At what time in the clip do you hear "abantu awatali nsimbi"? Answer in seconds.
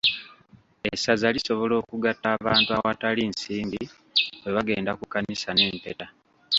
2.37-3.81